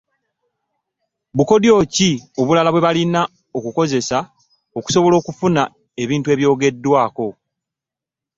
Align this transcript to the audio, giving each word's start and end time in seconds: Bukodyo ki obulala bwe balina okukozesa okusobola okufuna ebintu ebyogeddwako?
Bukodyo 1.37 1.73
ki 1.93 2.09
obulala 2.41 2.69
bwe 2.71 2.85
balina 2.87 3.21
okukozesa 3.57 4.17
okusobola 4.77 5.15
okufuna 5.21 5.63
ebintu 6.03 6.27
ebyogeddwako? 6.33 7.27